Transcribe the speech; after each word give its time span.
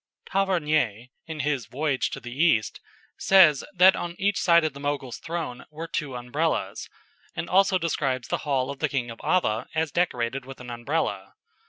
Tavernier, 0.25 1.09
in 1.27 1.41
his 1.41 1.67
"Voyage 1.67 2.09
to 2.09 2.19
the 2.19 2.31
East," 2.33 2.79
says 3.19 3.63
that 3.75 3.95
on 3.95 4.15
each 4.17 4.41
side 4.41 4.63
of 4.63 4.73
the 4.73 4.79
Mogul's 4.79 5.19
throne 5.19 5.63
were 5.69 5.87
two 5.87 6.15
Umbrellas, 6.15 6.89
and 7.35 7.47
also 7.47 7.77
describes 7.77 8.27
the 8.29 8.39
hall 8.39 8.71
of 8.71 8.79
the 8.79 8.89
King 8.89 9.11
of 9.11 9.21
Ava 9.23 9.67
as 9.75 9.91
decorated 9.91 10.43
with 10.43 10.59
an 10.59 10.71
Umbrella. 10.71 11.35